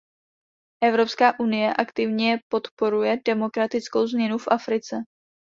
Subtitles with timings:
[0.83, 4.95] Evropská unie aktivně podporuje demokratickou změnu v Africe.